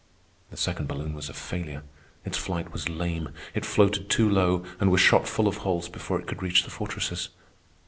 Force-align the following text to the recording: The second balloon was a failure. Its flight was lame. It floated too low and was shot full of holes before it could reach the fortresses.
The 0.49 0.57
second 0.57 0.87
balloon 0.87 1.13
was 1.13 1.29
a 1.29 1.33
failure. 1.35 1.83
Its 2.25 2.35
flight 2.35 2.71
was 2.73 2.89
lame. 2.89 3.29
It 3.53 3.67
floated 3.67 4.09
too 4.09 4.27
low 4.27 4.65
and 4.79 4.89
was 4.89 4.99
shot 4.99 5.27
full 5.27 5.47
of 5.47 5.57
holes 5.57 5.87
before 5.89 6.19
it 6.19 6.25
could 6.25 6.41
reach 6.41 6.63
the 6.63 6.71
fortresses. 6.71 7.29